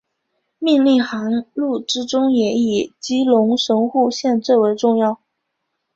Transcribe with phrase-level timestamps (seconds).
[0.57, 5.21] 命令航路之中也以基隆神户线最为重要。